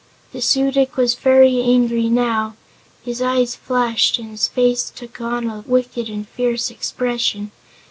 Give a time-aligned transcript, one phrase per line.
[0.31, 2.55] The Su dic was very angry now;
[3.05, 7.51] his eyes flashed and his face took on a wicked and fierce expression.